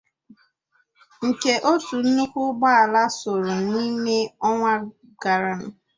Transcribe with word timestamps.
nke 1.27 1.53
otu 1.71 1.95
nnukwu 2.05 2.39
ụgbọala 2.49 3.01
suru 3.17 3.53
n'ime 3.71 4.17
ọnwa 4.47 4.73
gara 5.21 5.53